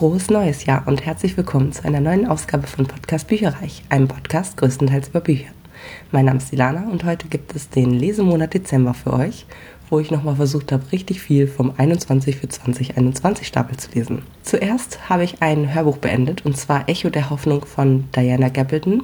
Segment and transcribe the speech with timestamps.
[0.00, 4.56] Frohes neues Jahr und herzlich willkommen zu einer neuen Ausgabe von Podcast Bücherreich, einem Podcast
[4.56, 5.50] größtenteils über Bücher.
[6.10, 9.44] Mein Name ist Ilana und heute gibt es den Lesemonat Dezember für euch,
[9.90, 14.22] wo ich nochmal versucht habe, richtig viel vom 21 für 2021 Stapel zu lesen.
[14.42, 19.02] Zuerst habe ich ein Hörbuch beendet und zwar Echo der Hoffnung von Diana Gabaldon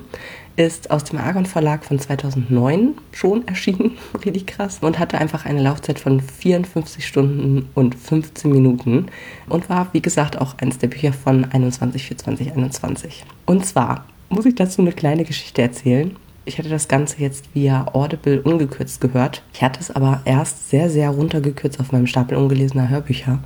[0.56, 5.62] ist aus dem Argon Verlag von 2009 schon erschienen, richtig krass, und hatte einfach eine
[5.62, 9.06] Laufzeit von 54 Stunden und 15 Minuten
[9.48, 13.24] und war, wie gesagt, auch eines der Bücher von 21 für 2021.
[13.44, 16.16] Und zwar muss ich dazu eine kleine Geschichte erzählen.
[16.44, 19.42] Ich hatte das Ganze jetzt via Audible ungekürzt gehört.
[19.52, 23.40] Ich hatte es aber erst sehr, sehr runtergekürzt auf meinem Stapel ungelesener Hörbücher.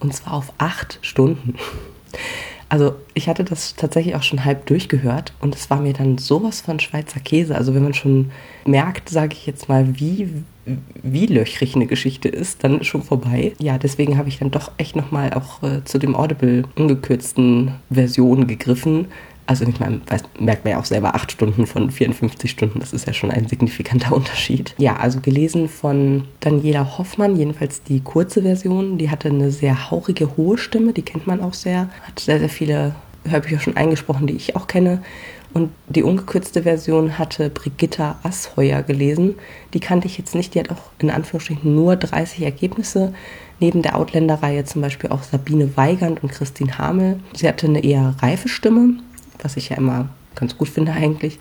[0.00, 1.54] Und zwar auf acht Stunden.
[2.72, 6.62] Also ich hatte das tatsächlich auch schon halb durchgehört und es war mir dann sowas
[6.62, 7.54] von Schweizer Käse.
[7.54, 8.30] Also wenn man schon
[8.64, 10.30] merkt, sage ich jetzt mal, wie,
[11.02, 13.52] wie löchrig eine Geschichte ist, dann ist schon vorbei.
[13.58, 18.46] Ja, deswegen habe ich dann doch echt nochmal auch äh, zu dem Audible ungekürzten Version
[18.46, 19.08] gegriffen
[19.52, 22.94] also ich meine, weiß, merkt man ja auch selber, acht Stunden von 54 Stunden, das
[22.94, 24.74] ist ja schon ein signifikanter Unterschied.
[24.78, 28.96] Ja, also gelesen von Daniela Hoffmann, jedenfalls die kurze Version.
[28.96, 31.90] Die hatte eine sehr haurige, hohe Stimme, die kennt man auch sehr.
[32.06, 32.94] Hat sehr, sehr viele
[33.28, 35.02] Hörbücher schon eingesprochen, die ich auch kenne.
[35.52, 39.34] Und die ungekürzte Version hatte Brigitta Asheuer gelesen.
[39.74, 40.54] Die kannte ich jetzt nicht.
[40.54, 43.12] Die hat auch in Anführungsstrichen nur 30 Ergebnisse.
[43.60, 47.20] Neben der Outlander-Reihe zum Beispiel auch Sabine Weigand und Christine Hamel.
[47.36, 48.94] Sie hatte eine eher reife Stimme
[49.42, 51.38] was ich ja immer ganz gut finde eigentlich.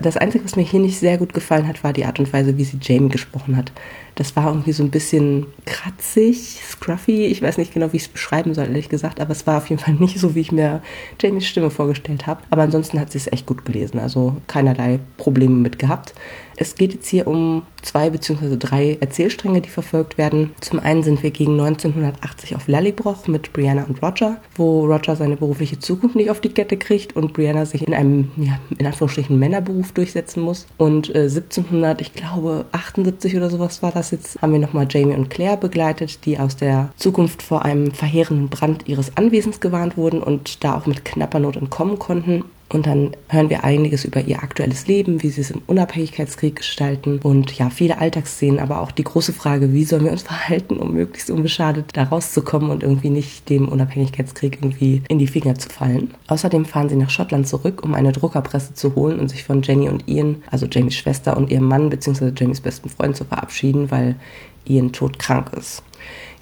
[0.00, 2.58] Das Einzige, was mir hier nicht sehr gut gefallen hat, war die Art und Weise,
[2.58, 3.72] wie sie Jamie gesprochen hat.
[4.14, 7.26] Das war irgendwie so ein bisschen kratzig, scruffy.
[7.26, 9.70] Ich weiß nicht genau, wie ich es beschreiben soll, ehrlich gesagt, aber es war auf
[9.70, 10.82] jeden Fall nicht so, wie ich mir
[11.20, 12.42] Jamies Stimme vorgestellt habe.
[12.50, 16.12] Aber ansonsten hat sie es echt gut gelesen, also keinerlei Probleme mit gehabt.
[16.56, 18.56] Es geht jetzt hier um zwei bzw.
[18.58, 20.50] drei Erzählstränge, die verfolgt werden.
[20.60, 25.36] Zum einen sind wir gegen 1980 auf Lallybroch mit Brianna und Roger, wo Roger seine
[25.36, 29.38] berufliche Zukunft nicht auf die Kette kriegt und Brianna sich in einem, ja, in Anführungsstrichen
[29.52, 30.66] Männerberuf durchsetzen muss.
[30.78, 35.14] Und äh, 1700, ich glaube 78 oder sowas war das jetzt, haben wir nochmal Jamie
[35.14, 40.22] und Claire begleitet, die aus der Zukunft vor einem verheerenden Brand ihres Anwesens gewarnt wurden
[40.22, 42.44] und da auch mit knapper Not entkommen konnten.
[42.72, 47.18] Und dann hören wir einiges über ihr aktuelles Leben, wie sie es im Unabhängigkeitskrieg gestalten
[47.22, 50.94] und ja, viele Alltagsszenen, aber auch die große Frage, wie sollen wir uns verhalten, um
[50.94, 56.14] möglichst unbeschadet da rauszukommen und irgendwie nicht dem Unabhängigkeitskrieg irgendwie in die Finger zu fallen.
[56.28, 59.88] Außerdem fahren sie nach Schottland zurück, um eine Druckerpresse zu holen und sich von Jenny
[59.88, 62.32] und Ian, also Jamies Schwester und ihrem Mann bzw.
[62.34, 64.16] Jamies besten Freund zu verabschieden, weil
[64.64, 65.82] Ian todkrank ist.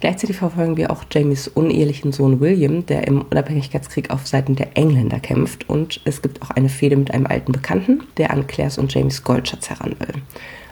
[0.01, 5.21] Gleichzeitig verfolgen wir auch Jamies unehelichen Sohn William, der im Unabhängigkeitskrieg auf Seiten der Engländer
[5.21, 5.69] kämpft.
[5.69, 9.23] Und es gibt auch eine Fehde mit einem alten Bekannten, der an Claires und Jamies
[9.25, 10.23] Goldschatz heran will.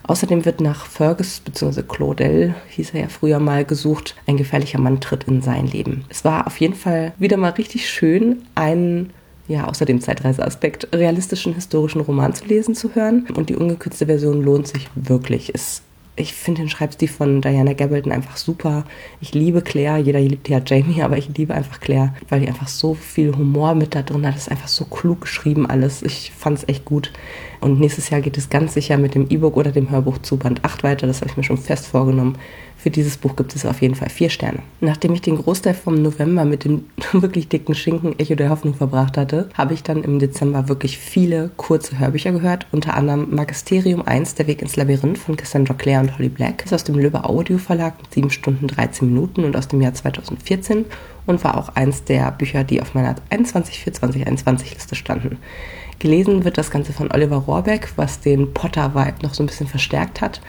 [0.05, 1.83] Außerdem wird nach Fergus bzw.
[1.83, 4.17] Claudel, hieß er ja früher mal, gesucht.
[4.27, 6.07] Ein gefährlicher Mann tritt in sein Leben.
[6.09, 9.11] Es war auf jeden Fall wieder mal richtig schön, einen
[9.49, 13.27] ja, außer dem Zeitreiseaspekt, realistischen historischen Roman zu lesen zu hören.
[13.35, 15.55] Und die ungekürzte Version lohnt sich wirklich.
[15.55, 15.83] Es
[16.19, 18.85] ich finde den Schreibstil von Diana Gabaldon einfach super.
[19.21, 22.69] Ich liebe Claire, jeder liebt ja Jamie, aber ich liebe einfach Claire, weil die einfach
[22.69, 24.37] so viel Humor mit da drin hat.
[24.37, 26.03] Es ist einfach so klug geschrieben alles.
[26.03, 27.13] Ich fand es echt gut.
[27.61, 30.65] Und nächstes Jahr geht es ganz sicher mit dem E-Book oder dem Hörbuch zu Band
[30.65, 31.07] 8 weiter.
[31.07, 32.37] Das habe ich mir schon fest vorgenommen.
[32.77, 34.61] Für dieses Buch gibt es auf jeden Fall vier Sterne.
[34.81, 39.17] Nachdem ich den Großteil vom November mit dem wirklich dicken Schinken Echo der Hoffnung verbracht
[39.17, 42.69] hatte, habe ich dann im Dezember wirklich viele kurze Hörbücher gehört.
[42.71, 46.59] Unter anderem Magisterium 1, Der Weg ins Labyrinth von Cassandra Clare und Holly Black.
[46.59, 49.81] Das ist aus dem Löwe Audio Verlag mit 7 Stunden 13 Minuten und aus dem
[49.83, 50.85] Jahr 2014
[51.27, 55.39] und war auch eins der Bücher, die auf meiner 21 für 2021 Liste standen.
[55.99, 60.21] Gelesen wird das Ganze von Oliver Rohrbeck, was den Potter-Vibe noch so ein bisschen verstärkt
[60.21, 60.41] hat.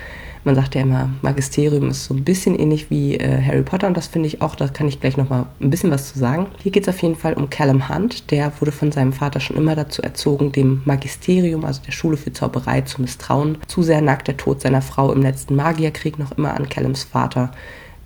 [0.46, 3.98] Man sagt ja immer, Magisterium ist so ein bisschen ähnlich wie äh, Harry Potter und
[3.98, 6.48] das finde ich auch, da kann ich gleich nochmal ein bisschen was zu sagen.
[6.64, 9.58] Hier geht es auf jeden Fall um Callum Hunt, der wurde von seinem Vater schon
[9.58, 13.58] immer dazu erzogen, dem Magisterium, also der Schule für Zauberei, zu misstrauen.
[13.68, 17.52] Zu sehr nagt der Tod seiner Frau im letzten Magierkrieg noch immer an Callums Vater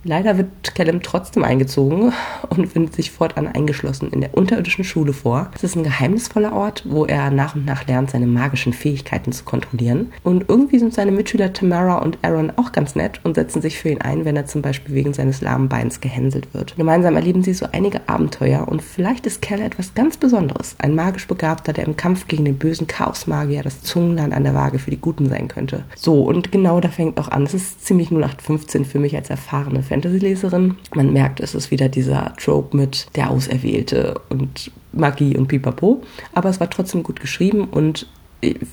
[0.06, 2.12] Leider wird Callum trotzdem eingezogen
[2.50, 5.50] und findet sich fortan eingeschlossen in der unterirdischen Schule vor.
[5.54, 9.44] Es ist ein geheimnisvoller Ort, wo er nach und nach lernt, seine magischen Fähigkeiten zu
[9.44, 10.12] kontrollieren.
[10.22, 13.88] Und irgendwie sind seine Mitschüler Tamara und Aaron auch ganz nett und setzen sich für
[13.88, 16.76] ihn ein, wenn er zum Beispiel wegen seines lahmen Beins gehänselt wird.
[16.76, 20.76] Gemeinsam erleben sie so einige Abenteuer und vielleicht ist Cal etwas ganz Besonderes.
[20.78, 24.78] Ein magisch Begabter, der im Kampf gegen den bösen Chaosmagier das Zungenland an der Waage
[24.78, 25.84] für die Guten sein könnte.
[25.96, 27.44] So, und genau da fängt auch an.
[27.44, 30.76] Es ist ziemlich 0815 für mich als erfahrene Fan Fantasy-Leserin.
[30.94, 36.02] Man merkt, es ist wieder dieser Trope mit der Auserwählte und Magie und Pipapo.
[36.32, 38.06] Aber es war trotzdem gut geschrieben und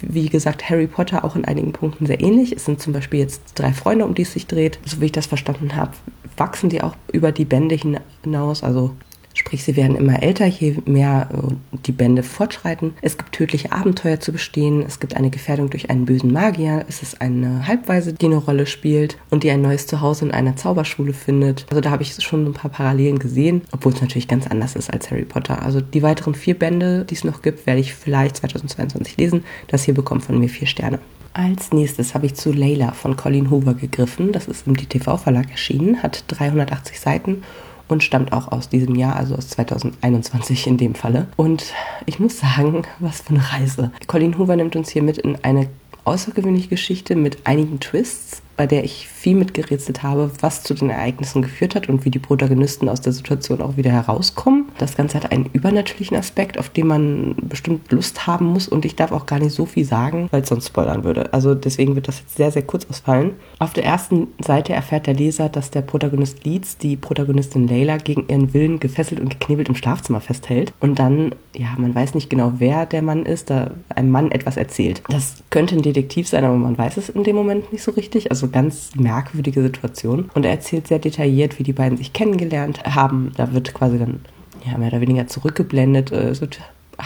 [0.01, 2.51] wie gesagt, Harry Potter auch in einigen Punkten sehr ähnlich.
[2.51, 4.79] Es sind zum Beispiel jetzt drei Freunde, um die es sich dreht.
[4.85, 5.91] So wie ich das verstanden habe,
[6.35, 7.77] wachsen die auch über die Bände
[8.23, 8.63] hinaus.
[8.63, 8.91] Also
[9.33, 12.93] Sprich, sie werden immer älter, je mehr äh, die Bände fortschreiten.
[13.01, 14.83] Es gibt tödliche Abenteuer zu bestehen.
[14.85, 16.85] Es gibt eine Gefährdung durch einen bösen Magier.
[16.89, 20.55] Es ist eine Halbweise, die eine Rolle spielt und die ein neues Zuhause in einer
[20.55, 21.65] Zauberschule findet.
[21.69, 24.91] Also da habe ich schon ein paar Parallelen gesehen, obwohl es natürlich ganz anders ist
[24.91, 25.61] als Harry Potter.
[25.61, 29.43] Also die weiteren vier Bände, die es noch gibt, werde ich vielleicht 2022 lesen.
[29.67, 30.99] Das hier bekommt von mir vier Sterne.
[31.33, 34.33] Als nächstes habe ich zu Layla von Colin Hoover gegriffen.
[34.33, 37.43] Das ist im DTV Verlag erschienen, hat 380 Seiten
[37.91, 41.27] und stammt auch aus diesem Jahr, also aus 2021 in dem Falle.
[41.35, 41.73] Und
[42.05, 43.91] ich muss sagen, was für eine Reise.
[44.07, 45.67] Colin Hoover nimmt uns hier mit in eine
[46.03, 51.41] außergewöhnliche Geschichte mit einigen Twists bei der ich viel mitgerätselt habe, was zu den Ereignissen
[51.41, 54.69] geführt hat und wie die Protagonisten aus der Situation auch wieder herauskommen.
[54.77, 58.95] Das Ganze hat einen übernatürlichen Aspekt, auf den man bestimmt Lust haben muss und ich
[58.95, 61.33] darf auch gar nicht so viel sagen, weil es sonst spoilern würde.
[61.33, 63.31] Also deswegen wird das jetzt sehr, sehr kurz ausfallen.
[63.57, 68.25] Auf der ersten Seite erfährt der Leser, dass der Protagonist Leeds die Protagonistin Layla gegen
[68.27, 72.53] ihren Willen gefesselt und geknebelt im Schlafzimmer festhält und dann, ja, man weiß nicht genau,
[72.59, 75.01] wer der Mann ist, da einem Mann etwas erzählt.
[75.09, 78.29] Das könnte ein Detektiv sein, aber man weiß es in dem Moment nicht so richtig.
[78.29, 80.29] Also ganz merkwürdige Situation.
[80.33, 83.31] Und er erzählt sehr detailliert, wie die beiden sich kennengelernt haben.
[83.37, 84.21] Da wird quasi dann
[84.65, 86.45] ja, mehr oder weniger zurückgeblendet, äh, so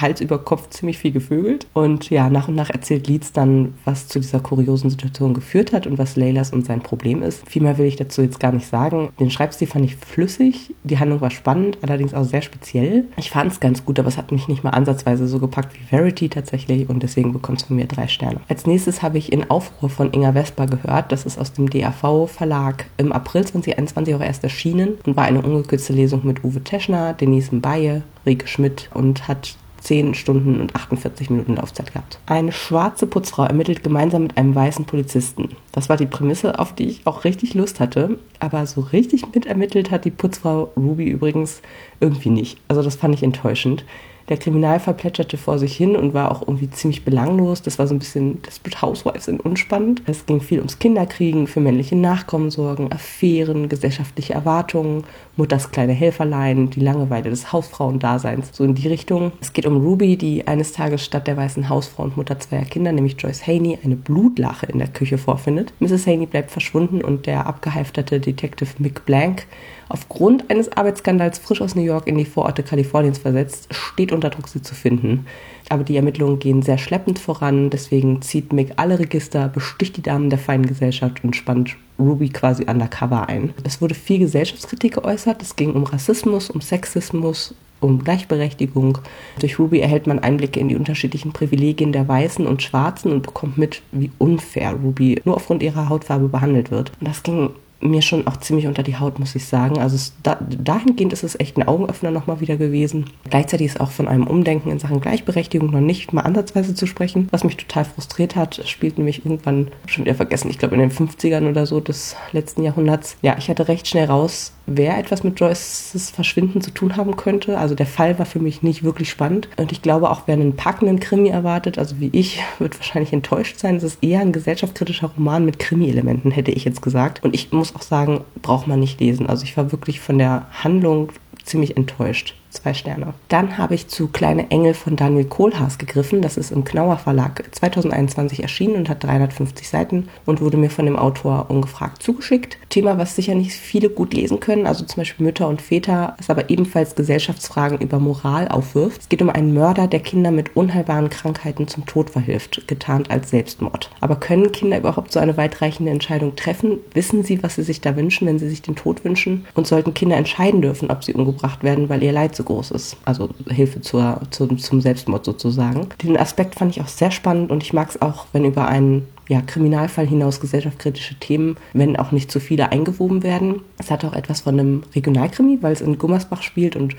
[0.01, 1.67] Hals über Kopf ziemlich viel gevögelt.
[1.73, 5.87] Und ja, nach und nach erzählt Leeds dann, was zu dieser kuriosen Situation geführt hat
[5.87, 7.47] und was Leylas und sein Problem ist.
[7.47, 9.09] Viel mehr will ich dazu jetzt gar nicht sagen.
[9.19, 13.05] Den Schreibstil fand ich flüssig, die Handlung war spannend, allerdings auch sehr speziell.
[13.17, 15.83] Ich fand es ganz gut, aber es hat mich nicht mal ansatzweise so gepackt wie
[15.83, 18.39] Verity tatsächlich und deswegen bekommt es von mir drei Sterne.
[18.47, 21.11] Als nächstes habe ich in Aufruhr von Inga Vesper gehört.
[21.11, 25.41] Das ist aus dem DAV Verlag im April 2021 auch erst erschienen und war eine
[25.41, 31.29] ungekürzte Lesung mit Uwe Teschner, Denise Mbaye, Rike Schmidt und hat 10 Stunden und 48
[31.29, 32.19] Minuten Laufzeit gehabt.
[32.25, 35.49] Eine schwarze Putzfrau ermittelt gemeinsam mit einem weißen Polizisten.
[35.71, 38.17] Das war die Prämisse, auf die ich auch richtig Lust hatte.
[38.39, 41.61] Aber so richtig mitermittelt hat die Putzfrau Ruby übrigens
[41.99, 42.57] irgendwie nicht.
[42.67, 43.85] Also das fand ich enttäuschend.
[44.27, 47.61] Der Kriminalfall plätscherte vor sich hin und war auch irgendwie ziemlich belanglos.
[47.61, 50.01] Das war so ein bisschen Desperate Housewives in unspannend.
[50.07, 55.03] Es ging viel ums Kinderkriegen, für männliche Nachkommen sorgen, Affären, gesellschaftliche Erwartungen,
[55.37, 59.31] Mutters kleine Helferlein, die Langeweile des Hausfrauendaseins, so in die Richtung.
[59.41, 62.91] Es geht um Ruby, die eines Tages statt der weißen Hausfrau und Mutter zweier Kinder,
[62.91, 65.73] nämlich Joyce Haney, eine Blutlache in der Küche vorfindet.
[65.79, 66.07] Mrs.
[66.07, 69.45] Haney bleibt verschwunden und der abgehalfterte Detective Mick Blank
[69.89, 74.47] aufgrund eines Arbeitsskandals frisch aus New York in die Vororte Kaliforniens versetzt, steht unter Druck,
[74.47, 75.25] sie zu finden.
[75.69, 80.29] Aber die Ermittlungen gehen sehr schleppend voran, deswegen zieht Mick alle Register, besticht die Damen
[80.29, 83.53] der feinen Gesellschaft und spannt Ruby quasi undercover ein.
[83.63, 88.97] Es wurde viel Gesellschaftskritik geäußert, es ging um Rassismus, um Sexismus, um Gleichberechtigung.
[89.39, 93.57] Durch Ruby erhält man Einblicke in die unterschiedlichen Privilegien der Weißen und Schwarzen und bekommt
[93.57, 96.91] mit, wie unfair Ruby nur aufgrund ihrer Hautfarbe behandelt wird.
[96.99, 97.51] Und das ging
[97.89, 99.79] mir schon auch ziemlich unter die Haut, muss ich sagen.
[99.79, 103.05] Also es, da, dahingehend ist es echt ein Augenöffner nochmal wieder gewesen.
[103.29, 107.27] Gleichzeitig ist auch von einem Umdenken in Sachen Gleichberechtigung noch nicht mal ansatzweise zu sprechen,
[107.31, 108.61] was mich total frustriert hat.
[108.67, 112.63] Spielt nämlich irgendwann, schon wieder vergessen, ich glaube in den 50ern oder so des letzten
[112.63, 113.17] Jahrhunderts.
[113.21, 117.57] Ja, ich hatte recht schnell raus, wer etwas mit Joyces Verschwinden zu tun haben könnte.
[117.57, 119.47] Also der Fall war für mich nicht wirklich spannend.
[119.57, 123.59] Und ich glaube auch, wer einen packenden Krimi erwartet, also wie ich, wird wahrscheinlich enttäuscht
[123.59, 123.75] sein.
[123.75, 127.23] Es ist eher ein gesellschaftskritischer Roman mit Krimi-Elementen, hätte ich jetzt gesagt.
[127.23, 129.27] Und ich muss auch sagen, braucht man nicht lesen.
[129.27, 131.11] Also ich war wirklich von der Handlung
[131.43, 133.13] ziemlich enttäuscht zwei Sterne.
[133.29, 136.21] Dann habe ich zu Kleine Engel von Daniel Kohlhaas gegriffen.
[136.21, 140.85] Das ist im Knauer Verlag 2021 erschienen und hat 350 Seiten und wurde mir von
[140.85, 142.57] dem Autor ungefragt zugeschickt.
[142.69, 146.29] Thema, was sicher nicht viele gut lesen können, also zum Beispiel Mütter und Väter, es
[146.29, 149.01] aber ebenfalls Gesellschaftsfragen über Moral aufwirft.
[149.01, 153.29] Es geht um einen Mörder, der Kinder mit unheilbaren Krankheiten zum Tod verhilft, getarnt als
[153.29, 153.91] Selbstmord.
[154.01, 156.79] Aber können Kinder überhaupt so eine weitreichende Entscheidung treffen?
[156.93, 159.45] Wissen sie, was sie sich da wünschen, wenn sie sich den Tod wünschen?
[159.53, 162.97] Und sollten Kinder entscheiden dürfen, ob sie umgebracht werden, weil ihr Leid so groß ist.
[163.05, 165.89] Also Hilfe zur, zum, zum Selbstmord sozusagen.
[166.01, 169.07] Den Aspekt fand ich auch sehr spannend und ich mag es auch, wenn über einen
[169.27, 173.61] ja, Kriminalfall hinaus gesellschaftskritische Themen, wenn auch nicht zu viele eingewoben werden.
[173.79, 176.95] Es hat auch etwas von einem Regionalkrimi, weil es in Gummersbach spielt und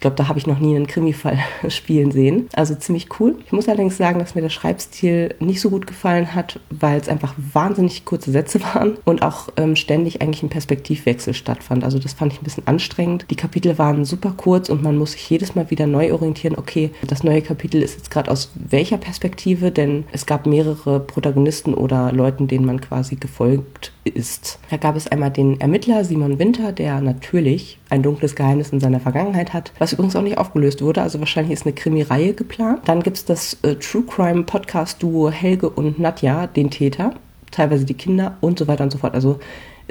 [0.00, 1.38] ich glaube, da habe ich noch nie einen Krimifall
[1.68, 2.48] spielen sehen.
[2.54, 3.36] Also ziemlich cool.
[3.44, 7.06] Ich muss allerdings sagen, dass mir der Schreibstil nicht so gut gefallen hat, weil es
[7.06, 11.84] einfach wahnsinnig kurze Sätze waren und auch ähm, ständig eigentlich ein Perspektivwechsel stattfand.
[11.84, 13.26] Also das fand ich ein bisschen anstrengend.
[13.28, 16.56] Die Kapitel waren super kurz und man muss sich jedes Mal wieder neu orientieren.
[16.56, 19.70] Okay, das neue Kapitel ist jetzt gerade aus welcher Perspektive?
[19.70, 24.60] Denn es gab mehrere Protagonisten oder Leuten, denen man quasi gefolgt ist.
[24.70, 29.00] Da gab es einmal den Ermittler Simon Winter, der natürlich ein dunkles Geheimnis in seiner
[29.00, 31.02] Vergangenheit hat, was übrigens auch nicht aufgelöst wurde.
[31.02, 32.80] Also wahrscheinlich ist eine Krimireihe geplant.
[32.86, 37.14] Dann gibt es das äh, True Crime Podcast Duo Helge und Nadja, den Täter,
[37.50, 39.14] teilweise die Kinder und so weiter und so fort.
[39.14, 39.40] Also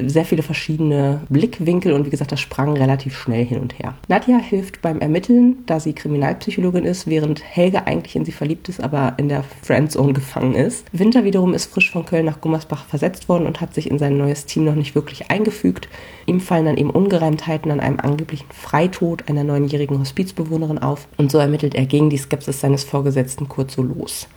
[0.07, 3.95] sehr viele verschiedene Blickwinkel und wie gesagt, das sprang relativ schnell hin und her.
[4.07, 8.81] Nadja hilft beim Ermitteln, da sie Kriminalpsychologin ist, während Helge eigentlich in sie verliebt ist,
[8.81, 10.85] aber in der Friendzone gefangen ist.
[10.91, 14.17] Winter wiederum ist frisch von Köln nach Gummersbach versetzt worden und hat sich in sein
[14.17, 15.89] neues Team noch nicht wirklich eingefügt.
[16.25, 21.37] Ihm fallen dann eben Ungereimtheiten an einem angeblichen Freitod einer neunjährigen Hospizbewohnerin auf und so
[21.37, 24.27] ermittelt er gegen die Skepsis seines Vorgesetzten kurz so los.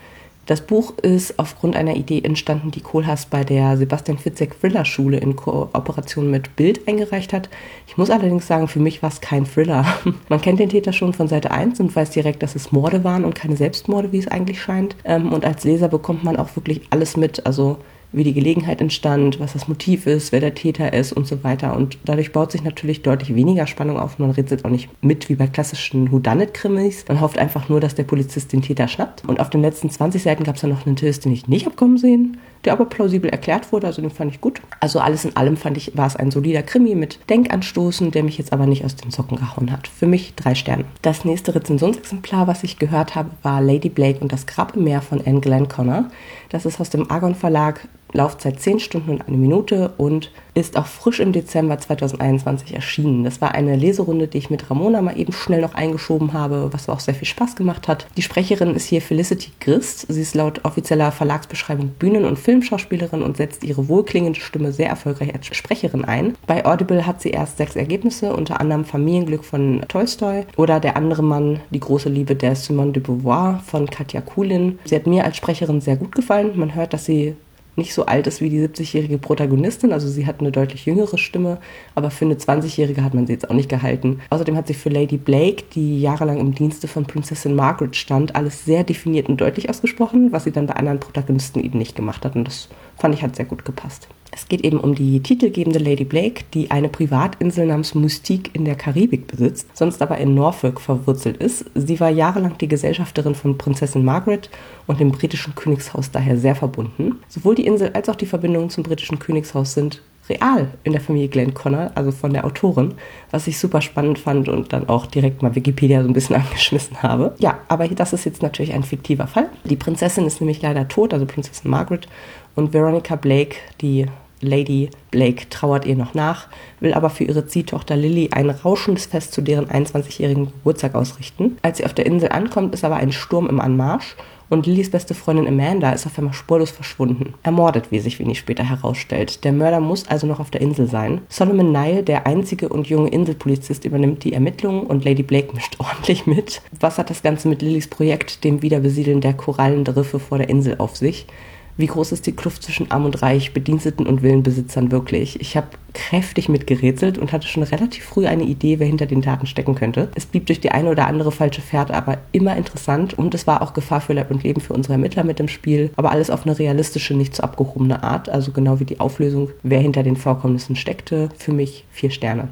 [0.47, 5.19] Das Buch ist aufgrund einer Idee entstanden, die Kohlhaas bei der Sebastian Fitzek Thriller Schule
[5.19, 7.49] in Kooperation mit Bild eingereicht hat.
[7.87, 9.87] Ich muss allerdings sagen, für mich war es kein Thriller.
[10.29, 13.25] Man kennt den Täter schon von Seite 1 und weiß direkt, dass es Morde waren
[13.25, 14.97] und keine Selbstmorde, wie es eigentlich scheint.
[15.05, 17.47] Ähm, und als Leser bekommt man auch wirklich alles mit.
[17.47, 17.79] Also
[18.13, 21.77] wie die Gelegenheit entstand, was das Motiv ist, wer der Täter ist und so weiter.
[21.77, 24.19] Und dadurch baut sich natürlich deutlich weniger Spannung auf.
[24.19, 27.07] Man rätselt auch nicht mit wie bei klassischen Whodunit-Krimis.
[27.09, 29.25] Man hofft einfach nur, dass der Polizist den Täter schnappt.
[29.27, 31.67] Und auf den letzten 20 Seiten gab es dann noch einen Twist, den ich nicht
[31.67, 33.87] abkommen sehen, der aber plausibel erklärt wurde.
[33.87, 34.61] Also den fand ich gut.
[34.81, 38.39] Also alles in allem fand ich, war es ein solider Krimi mit Denkanstoßen, der mich
[38.39, 39.89] jetzt aber nicht aus den Socken gehauen hat.
[39.89, 40.85] Für mich drei Sterne.
[41.01, 45.01] Das nächste Rezensionsexemplar, was ich gehört habe, war Lady Blake und das Grab im Meer
[45.03, 46.11] von Anne Glenn Connor.
[46.51, 50.87] Das ist aus dem Argon Verlag Laufzeit 10 Stunden und eine Minute und ist auch
[50.87, 53.25] frisch im Dezember 2021 erschienen.
[53.25, 56.89] Das war eine Leserunde, die ich mit Ramona mal eben schnell noch eingeschoben habe, was
[56.89, 58.07] auch sehr viel Spaß gemacht hat.
[58.17, 60.07] Die Sprecherin ist hier Felicity Christ.
[60.09, 65.35] Sie ist laut offizieller Verlagsbeschreibung Bühnen- und Filmschauspielerin und setzt ihre wohlklingende Stimme sehr erfolgreich
[65.35, 66.37] als Sprecherin ein.
[66.47, 71.23] Bei Audible hat sie erst sechs Ergebnisse, unter anderem Familienglück von Tolstoy oder Der andere
[71.23, 74.79] Mann, die große Liebe der Simone de Beauvoir von Katja Kulin.
[74.85, 76.53] Sie hat mir als Sprecherin sehr gut gefallen.
[76.57, 77.37] Man hört, dass sie
[77.77, 79.93] nicht so alt ist wie die 70-jährige Protagonistin.
[79.93, 81.59] Also sie hat eine deutlich jüngere Stimme,
[81.95, 84.21] aber für eine 20-jährige hat man sie jetzt auch nicht gehalten.
[84.31, 88.65] Außerdem hat sie für Lady Blake, die jahrelang im Dienste von Prinzessin Margaret stand, alles
[88.65, 92.37] sehr definiert und deutlich ausgesprochen, was sie dann bei anderen Protagonisten eben nicht gemacht hat.
[92.37, 94.09] Und das fand ich hat sehr gut gepasst.
[94.35, 98.77] Es geht eben um die titelgebende Lady Blake, die eine Privatinsel namens Mystique in der
[98.77, 101.67] Karibik besitzt, sonst aber in Norfolk verwurzelt ist.
[101.75, 104.49] Sie war jahrelang die Gesellschafterin von Prinzessin Margaret
[104.87, 107.19] und dem britischen Königshaus daher sehr verbunden.
[107.29, 111.29] Sowohl die Insel als auch die Verbindungen zum britischen Königshaus sind real in der Familie
[111.29, 112.95] Glenn Connor, also von der Autorin,
[113.31, 117.03] was ich super spannend fand und dann auch direkt mal Wikipedia so ein bisschen angeschmissen
[117.03, 117.35] habe.
[117.39, 119.49] Ja, aber das ist jetzt natürlich ein fiktiver Fall.
[119.65, 122.09] Die Prinzessin ist nämlich leider tot, also Prinzessin Margaret,
[122.55, 124.07] und Veronica Blake, die
[124.43, 126.49] Lady Blake trauert ihr noch nach,
[126.81, 131.57] will aber für ihre Ziehtochter Lily ein rauschendes Fest zu deren 21-jährigen Geburtstag ausrichten.
[131.63, 134.17] Als sie auf der Insel ankommt, ist aber ein Sturm im Anmarsch
[134.53, 137.33] und Lillys beste Freundin Amanda ist auf einmal spurlos verschwunden.
[137.43, 139.45] Ermordet, wie sich wenig später herausstellt.
[139.45, 141.23] Der Mörder muss also noch auf der Insel sein.
[141.31, 146.27] Solomon Nile, der einzige und junge Inselpolizist, übernimmt die Ermittlungen und Lady Blake mischt ordentlich
[146.27, 146.61] mit.
[146.79, 150.97] Was hat das Ganze mit Lillys Projekt, dem Wiederbesiedeln der Korallenriffe vor der Insel, auf
[150.97, 151.27] sich?
[151.77, 155.41] Wie groß ist die Kluft zwischen Arm und Reich, Bediensteten und Villenbesitzern wirklich?
[155.41, 159.47] Ich habe kräftig mitgerätselt und hatte schon relativ früh eine Idee, wer hinter den Taten
[159.47, 160.11] stecken könnte.
[160.15, 163.63] Es blieb durch die eine oder andere falsche Fährte aber immer interessant und es war
[163.63, 166.47] auch Gefahr für Leib und Leben für unsere Ermittler mit dem Spiel, aber alles auf
[166.47, 170.17] eine realistische, nicht zu so abgehobene Art, also genau wie die Auflösung, wer hinter den
[170.17, 171.29] Vorkommnissen steckte.
[171.37, 172.49] Für mich vier Sterne.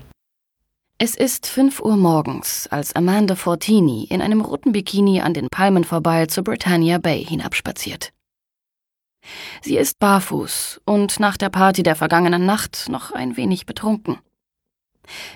[0.98, 5.84] Es ist 5 Uhr morgens, als Amanda Fortini in einem roten Bikini an den Palmen
[5.84, 8.12] vorbei zur Britannia Bay hinabspaziert.
[9.62, 14.18] Sie ist barfuß und nach der Party der vergangenen Nacht noch ein wenig betrunken.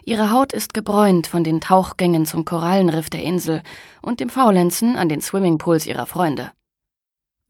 [0.05, 3.62] Ihre Haut ist gebräunt von den Tauchgängen zum Korallenriff der Insel
[4.03, 6.53] und dem Faulenzen an den Swimmingpools ihrer Freunde.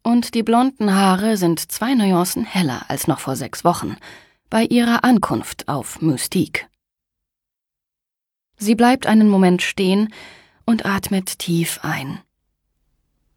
[0.03, 3.97] Und die blonden Haare sind zwei Nuancen heller als noch vor sechs Wochen,
[4.51, 6.67] bei ihrer Ankunft auf Mystique.
[8.57, 10.13] Sie bleibt einen Moment stehen
[10.67, 12.21] und atmet tief ein.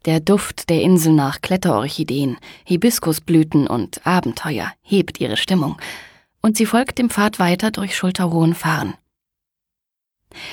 [0.08, 5.76] Der Duft der Insel nach Kletterorchideen, Hibiskusblüten und Abenteuer hebt ihre Stimmung,
[6.40, 8.94] und sie folgt dem Pfad weiter durch schulterhohen Farn.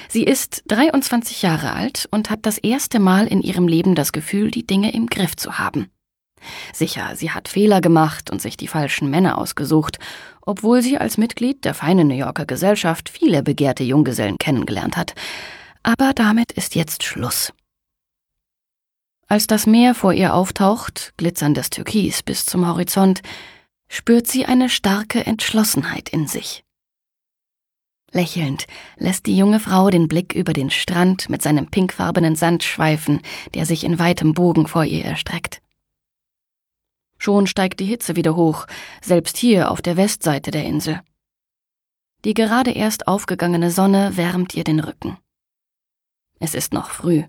[0.09, 4.51] Sie ist 23 Jahre alt und hat das erste Mal in ihrem Leben das Gefühl,
[4.51, 5.89] die Dinge im Griff zu haben.
[6.73, 9.99] Sicher, sie hat Fehler gemacht und sich die falschen Männer ausgesucht,
[10.41, 15.13] obwohl sie als Mitglied der feinen New Yorker Gesellschaft viele begehrte Junggesellen kennengelernt hat.
[15.81, 17.53] Aber damit ist jetzt Schluss.
[19.27, 23.21] Als das Meer vor ihr auftaucht, glitzerndes Türkis bis zum Horizont,
[23.87, 26.63] spürt sie eine starke Entschlossenheit in sich.
[28.11, 28.65] Lächelnd
[28.97, 33.21] lässt die junge Frau den Blick über den Strand mit seinem pinkfarbenen Sand schweifen,
[33.53, 35.61] der sich in weitem Bogen vor ihr erstreckt.
[37.17, 38.67] Schon steigt die Hitze wieder hoch,
[39.01, 41.01] selbst hier auf der Westseite der Insel.
[42.23, 45.17] Die gerade erst aufgegangene Sonne wärmt ihr den Rücken.
[46.39, 47.23] Es ist noch früh,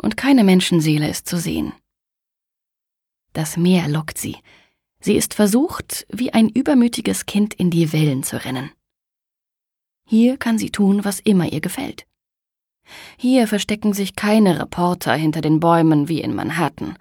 [0.00, 1.72] und keine Menschenseele ist zu sehen.
[3.32, 4.36] Das Meer lockt sie,
[5.00, 8.72] Sie ist versucht, wie ein übermütiges Kind in die Wellen zu rennen.
[10.04, 12.04] Hier kann sie tun, was immer ihr gefällt.
[13.16, 16.96] Hier verstecken sich keine Reporter hinter den Bäumen wie in Manhattan.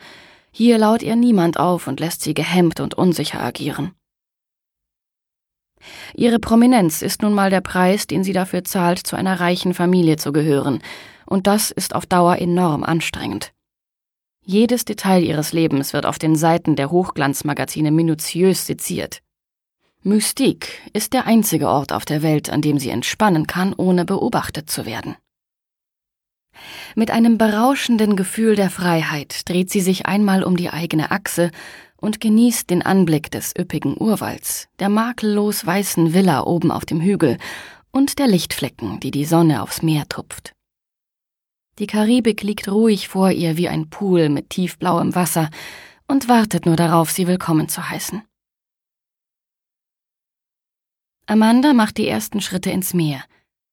[0.51, 3.93] Hier laut ihr niemand auf und lässt sie gehemmt und unsicher agieren.
[6.15, 10.17] Ihre Prominenz ist nun mal der Preis, den sie dafür zahlt, zu einer reichen Familie
[10.17, 10.79] zu gehören,
[11.25, 13.53] und das ist auf Dauer enorm anstrengend.
[14.43, 19.21] Jedes Detail ihres Lebens wird auf den Seiten der Hochglanzmagazine minutiös seziert.
[20.03, 24.69] Mystique ist der einzige Ort auf der Welt, an dem sie entspannen kann, ohne beobachtet
[24.69, 25.17] zu werden.
[26.95, 31.51] Mit einem berauschenden Gefühl der Freiheit dreht sie sich einmal um die eigene Achse
[31.97, 37.37] und genießt den Anblick des üppigen Urwalds, der makellos weißen Villa oben auf dem Hügel
[37.91, 40.53] und der Lichtflecken, die die Sonne aufs Meer tupft.
[41.79, 45.49] Die Karibik liegt ruhig vor ihr wie ein Pool mit tiefblauem Wasser
[46.07, 48.23] und wartet nur darauf, sie willkommen zu heißen.
[51.27, 53.23] Amanda macht die ersten Schritte ins Meer,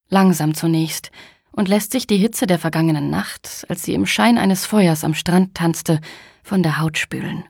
[0.09, 1.11] langsam zunächst,
[1.52, 5.14] und lässt sich die Hitze der vergangenen Nacht, als sie im Schein eines Feuers am
[5.14, 6.00] Strand tanzte,
[6.43, 7.45] von der Haut spülen.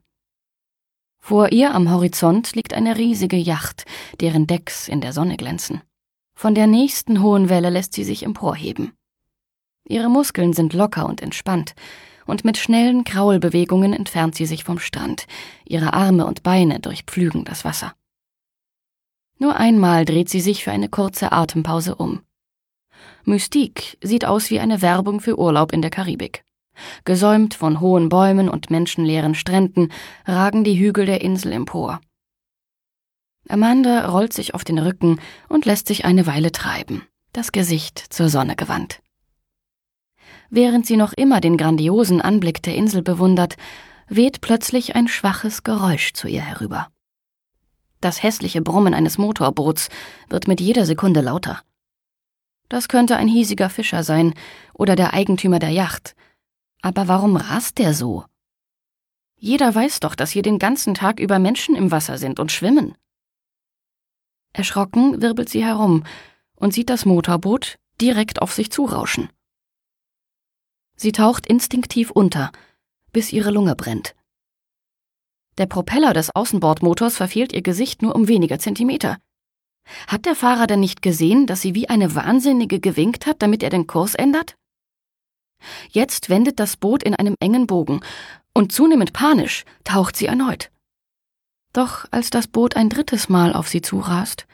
[1.27, 3.87] Vor ihr am Horizont liegt eine riesige Yacht,
[4.21, 5.81] deren Decks in der Sonne glänzen.
[6.37, 8.93] Von der nächsten hohen Welle lässt sie sich emporheben.
[9.89, 11.75] Ihre Muskeln sind locker und entspannt,
[12.27, 15.25] und mit schnellen Kraulbewegungen entfernt sie sich vom Strand,
[15.65, 17.95] ihre Arme und Beine durchpflügen das Wasser.
[19.39, 22.21] Nur einmal dreht sie sich für eine kurze Atempause um.
[23.25, 26.45] Mystique sieht aus wie eine Werbung für Urlaub in der Karibik.
[27.05, 29.91] Gesäumt von hohen Bäumen und menschenleeren Stränden
[30.27, 32.01] ragen die Hügel der Insel empor.
[33.49, 37.03] Amanda rollt sich auf den Rücken und lässt sich eine Weile treiben,
[37.33, 39.01] das Gesicht zur Sonne gewandt.
[40.51, 43.57] Während sie noch immer den grandiosen Anblick der Insel bewundert,
[44.09, 46.89] weht plötzlich ein schwaches Geräusch zu ihr herüber.
[48.01, 49.89] Das hässliche Brummen eines Motorboots
[50.29, 51.63] wird mit jeder Sekunde lauter.
[52.69, 54.35] Das könnte ein hiesiger Fischer sein
[54.73, 56.15] oder der Eigentümer der Yacht,
[56.85, 58.27] aber warum rast der so?
[59.39, 62.95] Jeder weiß doch, dass hier den ganzen Tag über Menschen im Wasser sind und schwimmen.
[64.53, 66.05] Erschrocken wirbelt sie herum
[66.57, 69.31] und sieht das Motorboot direkt auf sich zurauschen.
[70.95, 72.53] Sie taucht instinktiv unter,
[73.13, 74.15] bis ihre Lunge brennt.
[75.57, 79.17] Der Propeller des Außenbordmotors verfehlt ihr Gesicht nur um wenige Zentimeter.
[80.07, 83.71] Hat der Fahrer denn nicht gesehen, dass sie wie eine Wahnsinnige gewinkt hat, damit er
[83.71, 84.55] den Kurs ändert?
[85.91, 88.01] Jetzt wendet das Boot in einem engen Bogen,
[88.53, 90.71] und zunehmend panisch taucht sie erneut.
[91.73, 94.47] Doch als das Boot ein drittes Mal auf sie zurast,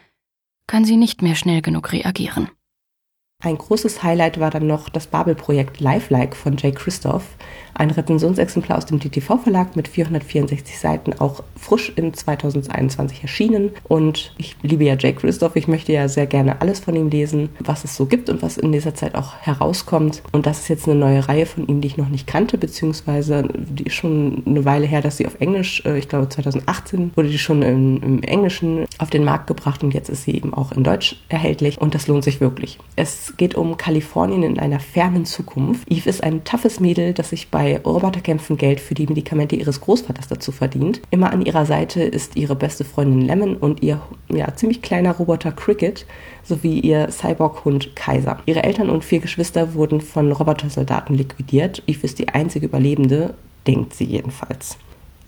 [0.66, 2.50] kann sie nicht mehr schnell genug reagieren.
[3.42, 7.24] Ein großes Highlight war dann noch das Babel-Projekt Lifelike von Jay Christoph,
[7.80, 13.70] ein Rezensionsexemplar aus dem DTV-Verlag mit 464 Seiten, auch frisch in 2021 erschienen.
[13.88, 17.48] Und ich liebe ja Jay Christoph, ich möchte ja sehr gerne alles von ihm lesen,
[17.58, 20.22] was es so gibt und was in dieser Zeit auch herauskommt.
[20.30, 23.48] Und das ist jetzt eine neue Reihe von ihm, die ich noch nicht kannte, beziehungsweise
[23.54, 27.30] die ist schon eine Weile her, dass sie auf Englisch, äh, ich glaube 2018 wurde
[27.30, 30.72] die schon im, im Englischen auf den Markt gebracht und jetzt ist sie eben auch
[30.72, 32.78] in Deutsch erhältlich und das lohnt sich wirklich.
[32.96, 35.90] Es geht um Kalifornien in einer fernen Zukunft.
[35.90, 40.28] Eve ist ein toughes Mädel, das sich bei Roboterkämpfen Geld für die Medikamente ihres Großvaters
[40.28, 41.00] dazu verdient.
[41.10, 45.52] Immer an ihrer Seite ist ihre beste Freundin Lemon und ihr ja, ziemlich kleiner Roboter
[45.52, 46.06] Cricket
[46.42, 48.38] sowie ihr Cyborg-Hund Kaiser.
[48.46, 51.82] Ihre Eltern und vier Geschwister wurden von Robotersoldaten liquidiert.
[51.86, 53.34] Eve ist die einzige Überlebende,
[53.66, 54.76] denkt sie jedenfalls.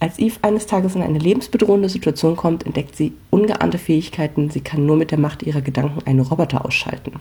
[0.02, 4.50] Als Eve eines Tages in eine lebensbedrohende Situation kommt, entdeckt sie ungeahnte Fähigkeiten.
[4.50, 7.20] Sie kann nur mit der Macht ihrer Gedanken einen Roboter ausschalten.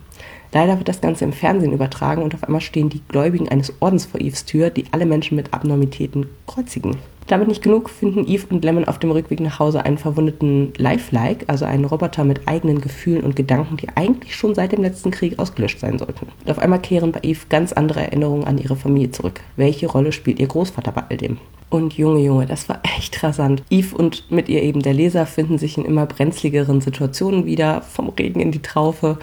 [0.52, 4.08] Leider wird das Ganze im Fernsehen übertragen und auf einmal stehen die Gläubigen eines Ordens
[4.08, 6.98] vor Eves Tür, die alle Menschen mit Abnormitäten kreuzigen.
[7.28, 11.46] Damit nicht genug finden Eve und Lemon auf dem Rückweg nach Hause einen verwundeten Lifelike,
[11.48, 15.40] also einen Roboter mit eigenen Gefühlen und Gedanken, die eigentlich schon seit dem letzten Krieg
[15.40, 16.28] ausgelöscht sein sollten.
[16.44, 19.40] Und auf einmal kehren bei Eve ganz andere Erinnerungen an ihre Familie zurück.
[19.56, 21.38] Welche Rolle spielt ihr Großvater bei all dem?
[21.70, 23.64] Und Junge, Junge, das war echt rasant.
[23.70, 28.10] Eve und mit ihr eben der Leser finden sich in immer brenzligeren Situationen wieder, vom
[28.10, 29.18] Regen in die Traufe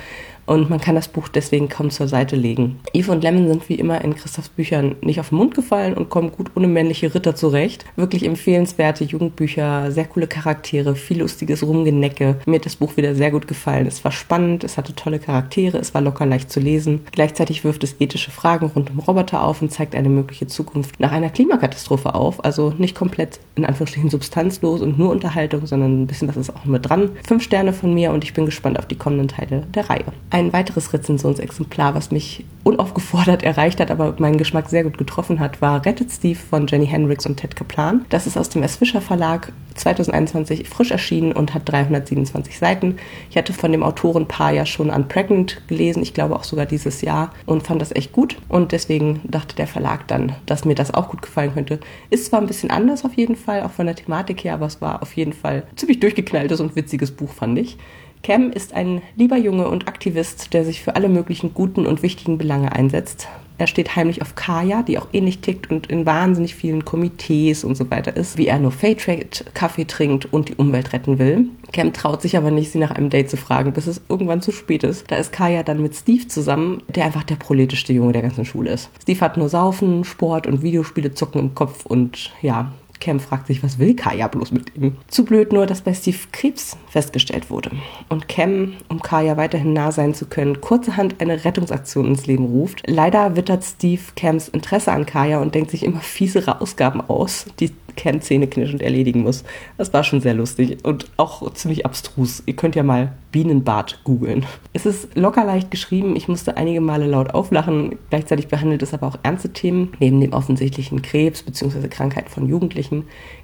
[0.48, 2.80] und man kann das Buch deswegen kaum zur Seite legen.
[2.94, 6.08] Eve und Lemon sind wie immer in Christophs Büchern nicht auf den Mund gefallen und
[6.08, 7.84] kommen gut ohne männliche Ritter zurecht.
[7.96, 12.36] Wirklich empfehlenswerte Jugendbücher, sehr coole Charaktere, viel lustiges Rumgenecke.
[12.46, 13.86] Mir hat das Buch wieder sehr gut gefallen.
[13.86, 17.00] Es war spannend, es hatte tolle Charaktere, es war locker leicht zu lesen.
[17.12, 21.12] Gleichzeitig wirft es ethische Fragen rund um Roboter auf und zeigt eine mögliche Zukunft nach
[21.12, 22.42] einer Klimakatastrophe auf.
[22.44, 26.64] Also nicht komplett in Anführungsstrichen substanzlos und nur Unterhaltung, sondern ein bisschen was ist auch
[26.64, 27.10] mit dran.
[27.26, 30.04] Fünf Sterne von mir und ich bin gespannt auf die kommenden Teile der Reihe.
[30.38, 35.60] Ein weiteres Rezensionsexemplar, was mich unaufgefordert erreicht hat, aber meinen Geschmack sehr gut getroffen hat,
[35.60, 38.04] war Rettet Steve von Jenny Hendricks und Ted Kaplan.
[38.08, 38.76] Das ist aus dem S.
[38.76, 42.98] Fischer Verlag 2021 frisch erschienen und hat 327 Seiten.
[43.30, 47.00] Ich hatte von dem Autorenpaar ja schon an Pregnant gelesen, ich glaube auch sogar dieses
[47.00, 50.94] Jahr und fand das echt gut und deswegen dachte der Verlag dann, dass mir das
[50.94, 51.80] auch gut gefallen könnte.
[52.10, 54.80] Ist zwar ein bisschen anders auf jeden Fall, auch von der Thematik her, aber es
[54.80, 57.76] war auf jeden Fall ziemlich durchgeknalltes und witziges Buch, fand ich.
[58.22, 62.38] Cam ist ein lieber Junge und Aktivist, der sich für alle möglichen guten und wichtigen
[62.38, 63.28] Belange einsetzt.
[63.58, 67.76] Er steht heimlich auf Kaya, die auch ähnlich tickt und in wahnsinnig vielen Komitees und
[67.76, 71.48] so weiter ist, wie er nur Fairtrade Kaffee trinkt und die Umwelt retten will.
[71.72, 74.52] Cam traut sich aber nicht, sie nach einem Date zu fragen, bis es irgendwann zu
[74.52, 75.10] spät ist.
[75.10, 78.70] Da ist Kaya dann mit Steve zusammen, der einfach der proletischste Junge der ganzen Schule
[78.70, 78.90] ist.
[79.02, 83.62] Steve hat nur Saufen, Sport und Videospiele zocken im Kopf und ja, Cam fragt sich,
[83.62, 84.96] was will Kaya bloß mit ihm?
[85.08, 87.70] Zu blöd nur, dass bei Steve Krebs festgestellt wurde.
[88.08, 92.82] Und Cam, um Kaya weiterhin nah sein zu können, kurzerhand eine Rettungsaktion ins Leben ruft.
[92.86, 97.72] Leider wittert Steve Cams Interesse an Kaya und denkt sich immer fiesere Ausgaben aus, die
[97.98, 99.44] Ken zähneknirschend erledigen muss.
[99.76, 102.42] Das war schon sehr lustig und auch ziemlich abstrus.
[102.46, 104.46] Ihr könnt ja mal Bienenbad googeln.
[104.72, 106.16] Es ist locker leicht geschrieben.
[106.16, 107.98] Ich musste einige Male laut auflachen.
[108.08, 109.92] Gleichzeitig behandelt es aber auch ernste Themen.
[109.98, 111.88] Neben dem offensichtlichen Krebs bzw.
[111.88, 112.87] Krankheit von Jugendlichen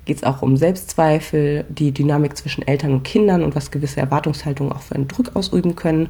[0.05, 4.73] geht es auch um Selbstzweifel, die Dynamik zwischen Eltern und Kindern und was gewisse Erwartungshaltungen
[4.73, 6.09] auch für einen Druck ausüben können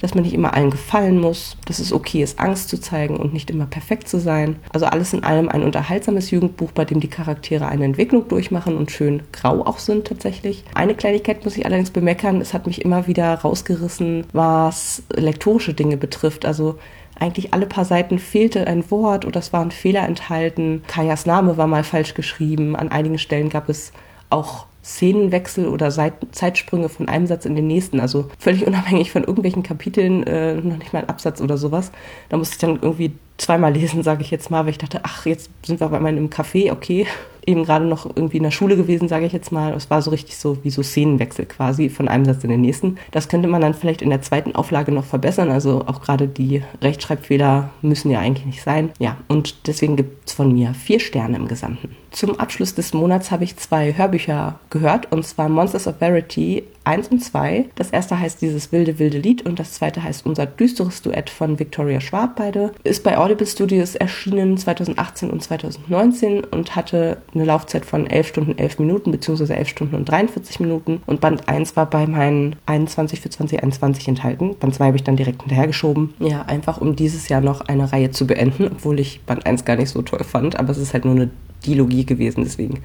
[0.00, 3.32] dass man nicht immer allen gefallen muss, dass es okay ist, Angst zu zeigen und
[3.32, 4.56] nicht immer perfekt zu sein.
[4.72, 8.90] Also alles in allem ein unterhaltsames Jugendbuch, bei dem die Charaktere eine Entwicklung durchmachen und
[8.90, 10.64] schön grau auch sind tatsächlich.
[10.74, 15.96] Eine Kleinigkeit muss ich allerdings bemeckern, es hat mich immer wieder rausgerissen, was lektorische Dinge
[15.96, 16.44] betrifft.
[16.44, 16.78] Also
[17.18, 20.82] eigentlich alle paar Seiten fehlte ein Wort oder es waren Fehler enthalten.
[20.86, 22.76] Kajas Name war mal falsch geschrieben.
[22.76, 23.92] An einigen Stellen gab es
[24.30, 25.90] auch Szenenwechsel oder
[26.30, 28.00] Zeitsprünge von einem Satz in den nächsten.
[28.00, 31.90] Also völlig unabhängig von irgendwelchen Kapiteln, äh, noch nicht mal ein Absatz oder sowas.
[32.28, 35.26] Da musste ich dann irgendwie zweimal lesen, sage ich jetzt mal, weil ich dachte, ach,
[35.26, 37.06] jetzt sind wir auf einmal im Café, okay.
[37.48, 39.72] Eben gerade noch irgendwie in der Schule gewesen, sage ich jetzt mal.
[39.74, 42.96] Es war so richtig so wie so Szenenwechsel quasi von einem Satz in den nächsten.
[43.12, 45.52] Das könnte man dann vielleicht in der zweiten Auflage noch verbessern.
[45.52, 48.90] Also auch gerade die Rechtschreibfehler müssen ja eigentlich nicht sein.
[48.98, 51.94] Ja, und deswegen gibt es von mir vier Sterne im Gesamten.
[52.10, 57.08] Zum Abschluss des Monats habe ich zwei Hörbücher gehört, und zwar Monsters of Verity 1
[57.08, 57.66] und 2.
[57.74, 61.58] Das erste heißt dieses wilde, wilde Lied und das zweite heißt unser düsteres Duett von
[61.58, 62.72] Victoria Schwab beide.
[62.84, 68.58] Ist bei Audible Studios erschienen 2018 und 2019 und hatte eine Laufzeit von 11 Stunden
[68.58, 73.20] 11 Minuten beziehungsweise 11 Stunden und 43 Minuten und Band 1 war bei meinen 21
[73.20, 74.54] für 2021 enthalten.
[74.58, 76.14] Band 2 habe ich dann direkt hinterhergeschoben.
[76.20, 79.76] Ja, einfach um dieses Jahr noch eine Reihe zu beenden, obwohl ich Band 1 gar
[79.76, 81.30] nicht so toll fand, aber es ist halt nur eine
[81.66, 82.82] Dilogie gewesen, deswegen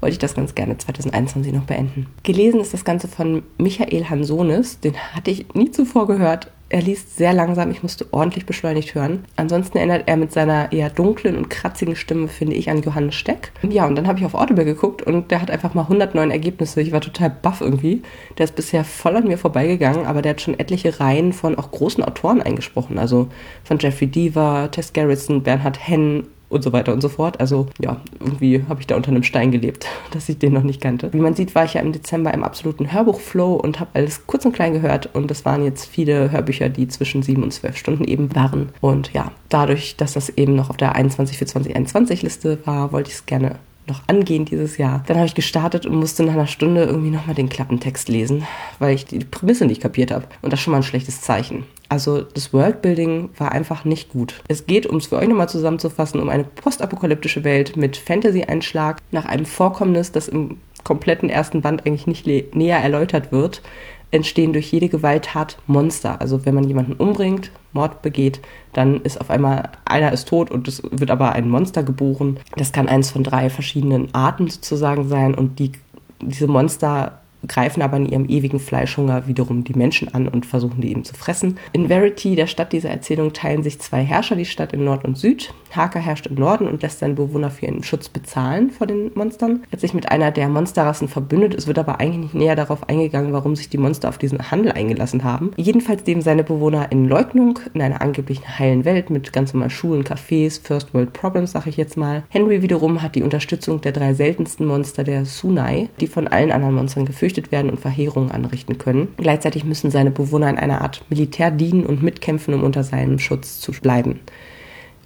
[0.00, 2.06] wollte ich das ganz gerne 2021 noch beenden.
[2.22, 4.80] Gelesen ist das Ganze von Michael Hansonis.
[4.80, 6.50] Den hatte ich nie zuvor gehört.
[6.68, 9.24] Er liest sehr langsam, ich musste ordentlich beschleunigt hören.
[9.36, 13.52] Ansonsten erinnert er mit seiner eher dunklen und kratzigen Stimme, finde ich, an Johannes Steck.
[13.62, 16.80] Ja, und dann habe ich auf Audible geguckt und der hat einfach mal 109 Ergebnisse.
[16.80, 18.02] Ich war total baff irgendwie.
[18.36, 21.70] Der ist bisher voll an mir vorbeigegangen, aber der hat schon etliche Reihen von auch
[21.70, 22.98] großen Autoren eingesprochen.
[22.98, 23.28] Also
[23.62, 27.40] von Jeffrey Deaver, Tess Garrison, Bernhard Henn und so weiter und so fort.
[27.40, 30.80] Also ja, irgendwie habe ich da unter einem Stein gelebt, dass ich den noch nicht
[30.80, 31.12] kannte.
[31.12, 34.44] Wie man sieht, war ich ja im Dezember im absoluten Hörbuchflow und habe alles kurz
[34.44, 38.04] und klein gehört und es waren jetzt viele Hörbücher, die zwischen sieben und zwölf Stunden
[38.04, 38.70] eben waren.
[38.80, 43.10] Und ja, dadurch, dass das eben noch auf der 21 für 2021 Liste war, wollte
[43.10, 43.56] ich es gerne
[43.88, 45.04] noch angehen dieses Jahr.
[45.06, 48.46] Dann habe ich gestartet und musste nach einer Stunde irgendwie nochmal den Klappentext lesen,
[48.78, 50.26] weil ich die Prämisse nicht kapiert habe.
[50.42, 51.64] Und das ist schon mal ein schlechtes Zeichen.
[51.88, 54.42] Also das Worldbuilding war einfach nicht gut.
[54.48, 59.24] Es geht, um es für euch nochmal zusammenzufassen, um eine postapokalyptische Welt mit Fantasy-Einschlag nach
[59.24, 63.60] einem Vorkommnis, das im kompletten ersten Band eigentlich nicht näher erläutert wird,
[64.10, 66.20] entstehen durch jede Gewalttat Monster.
[66.20, 68.40] Also wenn man jemanden umbringt, Mord begeht,
[68.72, 72.38] dann ist auf einmal einer ist tot und es wird aber ein Monster geboren.
[72.56, 75.72] Das kann eins von drei verschiedenen Arten sozusagen sein und die,
[76.20, 80.90] diese Monster greifen aber in ihrem ewigen Fleischhunger wiederum die Menschen an und versuchen die
[80.90, 81.58] eben zu fressen.
[81.72, 85.16] In Verity, der Stadt dieser Erzählung, teilen sich zwei Herrscher die Stadt in Nord und
[85.16, 85.52] Süd.
[85.76, 89.62] Harker herrscht im Norden und lässt seine Bewohner für ihren Schutz bezahlen vor den Monstern.
[89.70, 91.54] Er hat sich mit einer der Monsterrassen verbündet.
[91.54, 94.72] Es wird aber eigentlich nicht näher darauf eingegangen, warum sich die Monster auf diesen Handel
[94.72, 95.50] eingelassen haben.
[95.56, 100.04] Jedenfalls leben seine Bewohner in Leugnung, in einer angeblichen heilen Welt mit ganz normal Schulen,
[100.04, 102.22] Cafés, First World Problems, sag ich jetzt mal.
[102.28, 106.74] Henry wiederum hat die Unterstützung der drei seltensten Monster der Sunai, die von allen anderen
[106.74, 109.08] Monstern gefürchtet werden und Verheerungen anrichten können.
[109.16, 113.60] Gleichzeitig müssen seine Bewohner in einer Art Militär dienen und mitkämpfen, um unter seinem Schutz
[113.60, 114.20] zu bleiben.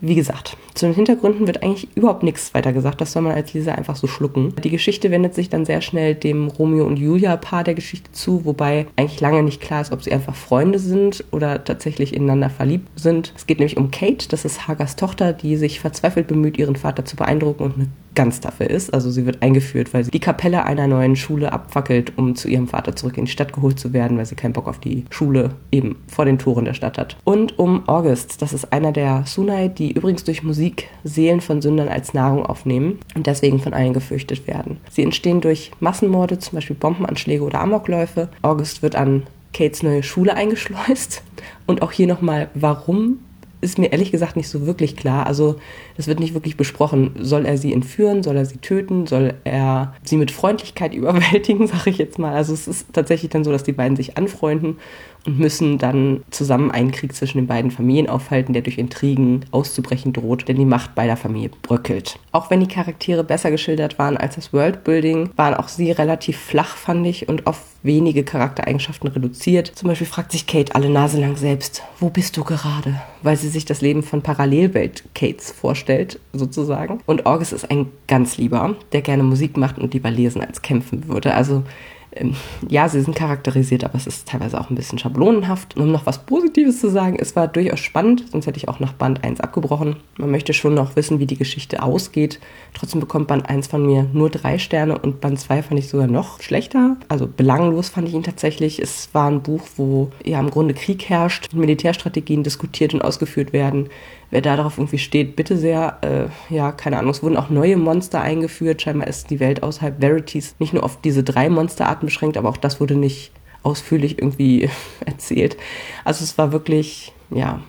[0.02, 3.00] Wie gesagt, Zu den Hintergründen wird eigentlich überhaupt nichts weiter gesagt.
[3.02, 4.54] Das soll man als Leser einfach so schlucken.
[4.64, 8.44] Die Geschichte wendet sich dann sehr schnell dem Romeo und Julia Paar der Geschichte zu,
[8.46, 12.88] wobei eigentlich lange nicht klar ist, ob sie einfach Freunde sind oder tatsächlich ineinander verliebt
[12.98, 13.34] sind.
[13.36, 17.04] Es geht nämlich um Kate, das ist Hagas Tochter, die sich verzweifelt bemüht, ihren Vater
[17.04, 18.92] zu beeindrucken und eine ganz dafür ist.
[18.92, 22.68] Also sie wird eingeführt, weil sie die Kapelle einer neuen Schule abfackelt, um zu ihrem
[22.68, 25.50] Vater zurück in die Stadt geholt zu werden, weil sie keinen Bock auf die Schule
[25.70, 27.16] eben vor den Toren der Stadt hat.
[27.24, 31.88] Und um August, das ist einer der Sunai, die übrigens durch Musik Seelen von Sündern
[31.88, 34.78] als Nahrung aufnehmen und deswegen von allen gefürchtet werden.
[34.90, 38.28] Sie entstehen durch Massenmorde, zum Beispiel Bombenanschläge oder Amokläufe.
[38.42, 41.22] August wird an Kates neue Schule eingeschleust.
[41.66, 43.18] Und auch hier nochmal, warum
[43.60, 45.26] ist mir ehrlich gesagt nicht so wirklich klar.
[45.26, 45.56] Also
[45.96, 47.12] das wird nicht wirklich besprochen.
[47.18, 48.22] Soll er sie entführen?
[48.22, 49.06] Soll er sie töten?
[49.06, 52.34] Soll er sie mit Freundlichkeit überwältigen, sage ich jetzt mal.
[52.34, 54.78] Also es ist tatsächlich dann so, dass die beiden sich anfreunden
[55.26, 60.12] und müssen dann zusammen einen Krieg zwischen den beiden Familien aufhalten, der durch Intrigen auszubrechen
[60.12, 62.18] droht, denn die Macht beider Familien bröckelt.
[62.32, 66.76] Auch wenn die Charaktere besser geschildert waren als das Worldbuilding, waren auch sie relativ flach,
[66.76, 69.72] fand ich, und auf wenige Charaktereigenschaften reduziert.
[69.74, 73.00] Zum Beispiel fragt sich Kate alle Nase lang selbst, wo bist du gerade?
[73.22, 77.00] Weil sie sich das Leben von Parallelwelt-Kates vorstellt, sozusagen.
[77.06, 81.08] Und August ist ein ganz lieber, der gerne Musik macht und lieber lesen als kämpfen
[81.08, 81.34] würde.
[81.34, 81.64] Also
[82.12, 82.34] ähm,
[82.68, 85.76] ja, sie sind charakterisiert, aber es ist teilweise auch ein bisschen schablonenhaft.
[85.76, 88.80] Und um noch was Positives zu sagen, es war durchaus spannend, sonst hätte ich auch
[88.80, 89.96] nach Band 1 abgebrochen.
[90.18, 92.40] Man möchte schon noch wissen, wie die Geschichte ausgeht.
[92.74, 96.08] Trotzdem bekommt Band 1 von mir nur drei Sterne und Band 2 fand ich sogar
[96.08, 96.96] noch schlechter.
[97.08, 98.80] Also belanglos fand ich ihn tatsächlich.
[98.80, 103.88] Es war ein Buch, wo ja im Grunde Krieg herrscht, Militärstrategien diskutiert und ausgeführt werden
[104.30, 105.98] wer da darauf irgendwie steht, bitte sehr.
[106.02, 107.10] Äh, ja, keine Ahnung.
[107.10, 108.82] Es wurden auch neue Monster eingeführt.
[108.82, 112.56] Scheinbar ist die Welt außerhalb Verities nicht nur auf diese drei Monsterarten beschränkt, aber auch
[112.56, 114.70] das wurde nicht ausführlich irgendwie
[115.06, 115.56] erzählt.
[116.04, 117.60] Also es war wirklich, ja,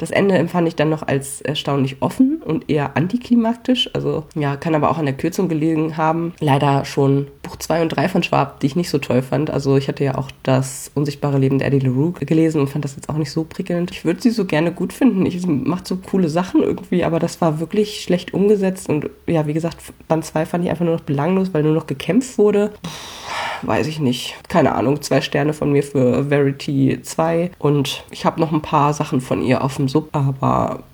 [0.00, 3.90] das Ende empfand ich dann noch als erstaunlich offen und eher antiklimaktisch.
[3.92, 6.32] Also ja, kann aber auch an der Kürzung gelegen haben.
[6.40, 9.50] Leider schon Buch 2 und 3 von Schwab, die ich nicht so toll fand.
[9.50, 12.96] Also ich hatte ja auch das unsichtbare Leben der Eddie LaRue gelesen und fand das
[12.96, 13.90] jetzt auch nicht so prickelnd.
[13.90, 15.26] Ich würde sie so gerne gut finden.
[15.26, 18.88] Ich, macht so coole Sachen irgendwie, aber das war wirklich schlecht umgesetzt.
[18.88, 19.76] Und ja, wie gesagt,
[20.08, 22.72] Band 2 fand ich einfach nur noch belanglos, weil nur noch gekämpft wurde.
[22.82, 22.88] Puh
[23.62, 24.36] weiß ich nicht.
[24.48, 28.94] Keine Ahnung, zwei Sterne von mir für Verity 2 und ich habe noch ein paar
[28.94, 30.84] Sachen von ihr auf dem Sub, aber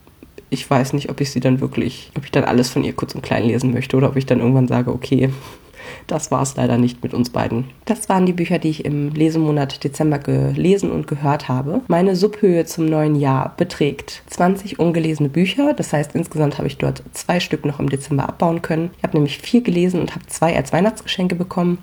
[0.50, 3.14] ich weiß nicht, ob ich sie dann wirklich, ob ich dann alles von ihr kurz
[3.14, 5.30] und klein lesen möchte oder ob ich dann irgendwann sage, okay,
[6.06, 7.64] das war es leider nicht mit uns beiden.
[7.84, 11.80] Das waren die Bücher, die ich im Lesemonat Dezember gelesen und gehört habe.
[11.88, 15.74] Meine Subhöhe zum neuen Jahr beträgt 20 ungelesene Bücher.
[15.74, 18.90] Das heißt, insgesamt habe ich dort zwei Stück noch im Dezember abbauen können.
[18.98, 21.78] Ich habe nämlich vier gelesen und habe zwei als Weihnachtsgeschenke bekommen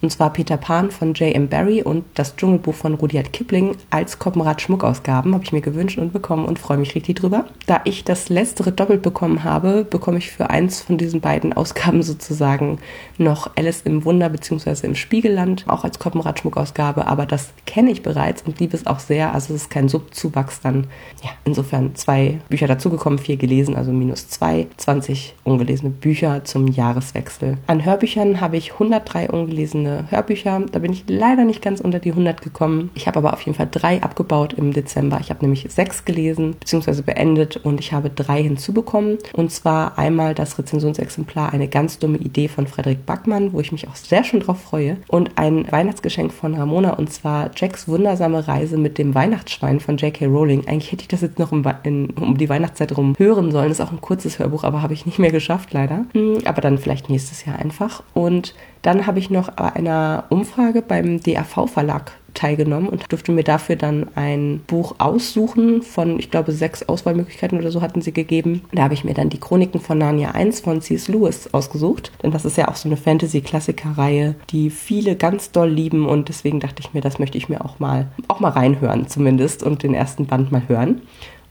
[0.00, 1.48] und zwar Peter Pan von J.M.
[1.48, 6.12] Barry und das Dschungelbuch von Rudyard Kipling als Koppenrad Schmuckausgaben habe ich mir gewünscht und
[6.12, 7.46] bekommen und freue mich richtig drüber.
[7.66, 12.02] Da ich das letztere doppelt bekommen habe, bekomme ich für eins von diesen beiden Ausgaben
[12.02, 12.78] sozusagen
[13.16, 14.86] noch Alice im Wunder bzw.
[14.86, 19.00] im Spiegelland, auch als Koppenrad Schmuckausgabe, aber das kenne ich bereits und liebe es auch
[19.00, 19.34] sehr.
[19.34, 20.86] Also es ist kein Subzuwachs dann.
[21.22, 27.58] Ja, insofern zwei Bücher dazugekommen, vier gelesen, also minus zwei, 20 ungelesene Bücher zum Jahreswechsel.
[27.66, 30.62] An Hörbüchern habe ich 103 ungelesene verschiedene Hörbücher.
[30.70, 32.90] Da bin ich leider nicht ganz unter die 100 gekommen.
[32.94, 35.18] Ich habe aber auf jeden Fall drei abgebaut im Dezember.
[35.20, 37.02] Ich habe nämlich sechs gelesen bzw.
[37.02, 39.18] beendet und ich habe drei hinzubekommen.
[39.32, 43.88] Und zwar einmal das Rezensionsexemplar Eine ganz dumme Idee von Frederik Backmann, wo ich mich
[43.88, 44.98] auch sehr schon drauf freue.
[45.08, 50.26] Und ein Weihnachtsgeschenk von Ramona und zwar Jacks wundersame Reise mit dem Weihnachtsschwein von J.K.
[50.26, 50.66] Rowling.
[50.66, 53.70] Eigentlich hätte ich das jetzt noch um, in, um die Weihnachtszeit rum hören sollen.
[53.70, 56.04] Ist auch ein kurzes Hörbuch, aber habe ich nicht mehr geschafft, leider.
[56.12, 58.02] Hm, aber dann vielleicht nächstes Jahr einfach.
[58.14, 58.54] Und
[58.88, 64.06] dann habe ich noch bei einer Umfrage beim DAV-Verlag teilgenommen und durfte mir dafür dann
[64.14, 68.62] ein Buch aussuchen von, ich glaube, sechs Auswahlmöglichkeiten oder so hatten sie gegeben.
[68.72, 71.08] Da habe ich mir dann die Chroniken von Narnia 1 von C.S.
[71.08, 76.08] Lewis ausgesucht, denn das ist ja auch so eine Fantasy-Klassiker-Reihe, die viele ganz doll lieben
[76.08, 79.62] und deswegen dachte ich mir, das möchte ich mir auch mal, auch mal reinhören zumindest
[79.62, 81.02] und den ersten Band mal hören.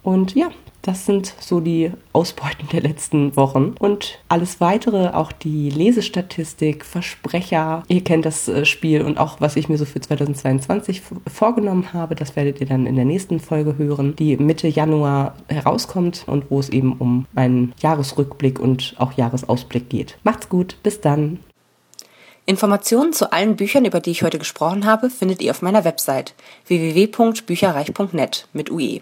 [0.02, 0.48] Und ja,
[0.88, 3.76] das sind so die Ausbeuten der letzten Wochen.
[3.78, 9.58] Und alles weitere, auch die Lesestatistik, Versprecher, ihr kennt das äh, Spiel und auch was
[9.58, 13.78] ich mir so für 2022 vorgenommen habe, das werdet ihr dann in der nächsten Folge
[13.78, 19.90] hören, die Mitte Januar herauskommt und wo es eben um einen Jahresrückblick und auch Jahresausblick
[19.90, 20.18] geht.
[20.24, 21.40] Macht's gut, bis dann.
[22.46, 26.34] Informationen zu allen Büchern, über die ich heute gesprochen habe, findet ihr auf meiner Website
[26.68, 29.02] www.bücherreich.net mit UE.